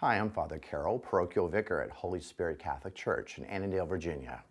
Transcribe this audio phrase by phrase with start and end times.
[0.00, 4.44] Hi, I'm Father Carroll, parochial vicar at Holy Spirit Catholic Church in Annandale, Virginia.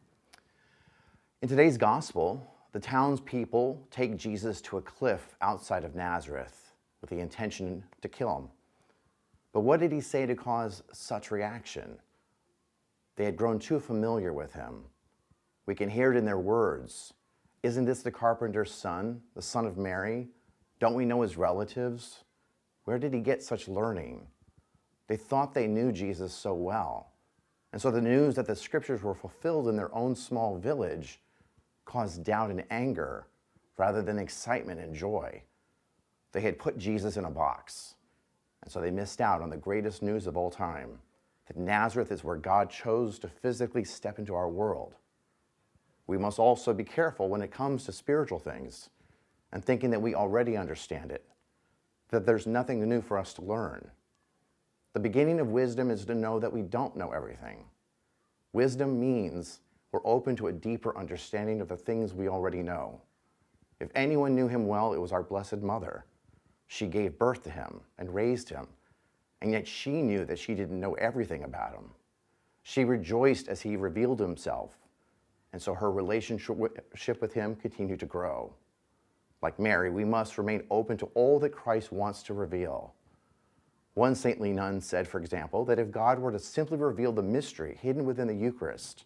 [1.44, 7.20] In today's gospel, the townspeople take Jesus to a cliff outside of Nazareth with the
[7.20, 8.48] intention to kill him.
[9.54, 12.00] But what did he say to cause such reaction?
[13.16, 14.86] They had grown too familiar with him.
[15.68, 17.14] We can hear it in their words.
[17.62, 20.28] Isn't this the carpenter's son, the son of Mary?
[20.80, 22.24] Don't we know his relatives?
[22.86, 24.26] Where did he get such learning?
[25.08, 27.12] They thought they knew Jesus so well.
[27.72, 31.20] And so the news that the scriptures were fulfilled in their own small village
[31.84, 33.28] caused doubt and anger
[33.78, 35.42] rather than excitement and joy.
[36.32, 37.96] They had put Jesus in a box.
[38.64, 41.00] And so they missed out on the greatest news of all time
[41.48, 44.96] that Nazareth is where God chose to physically step into our world.
[46.08, 48.90] We must also be careful when it comes to spiritual things
[49.52, 51.26] and thinking that we already understand it,
[52.10, 53.90] that there's nothing new for us to learn.
[54.96, 57.66] The beginning of wisdom is to know that we don't know everything.
[58.54, 59.60] Wisdom means
[59.92, 63.02] we're open to a deeper understanding of the things we already know.
[63.82, 66.06] If anyone knew him well, it was our Blessed Mother.
[66.68, 68.68] She gave birth to him and raised him,
[69.42, 71.92] and yet she knew that she didn't know everything about him.
[72.64, 74.78] She rejoiced as he revealed himself,
[75.52, 78.54] and so her relationship with him continued to grow.
[79.42, 82.94] Like Mary, we must remain open to all that Christ wants to reveal.
[83.96, 87.80] One saintly nun said, for example, that if God were to simply reveal the mystery
[87.82, 89.06] hidden within the Eucharist,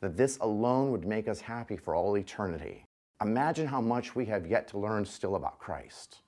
[0.00, 2.84] that this alone would make us happy for all eternity.
[3.22, 6.22] Imagine how much we have yet to learn still about Christ.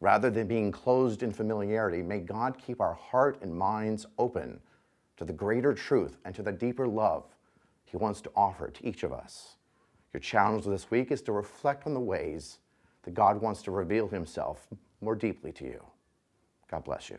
[0.00, 4.58] Rather than being closed in familiarity, may God keep our heart and minds open
[5.18, 7.24] to the greater truth and to the deeper love
[7.84, 9.56] He wants to offer to each of us.
[10.14, 12.60] Your challenge this week is to reflect on the ways
[13.02, 14.66] that God wants to reveal Himself
[15.02, 15.84] more deeply to you.
[16.70, 17.18] God bless you.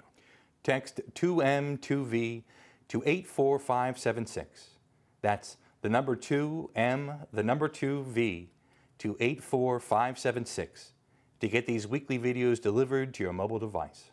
[0.64, 2.44] Text 2M2V
[2.90, 4.70] to 84576.
[5.22, 8.48] That's the number 2M, the number 2V
[9.00, 10.94] to 84576
[11.40, 14.12] to get these weekly videos delivered to your mobile device.